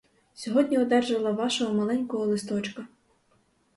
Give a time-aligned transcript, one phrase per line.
[0.33, 2.87] Сьогодні одержала вашого маленького листочка.